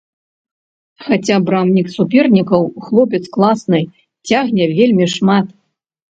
[1.09, 3.81] Хаця брамнік супернікаў хлопец класны,
[4.33, 5.47] цягне вельмі шмат.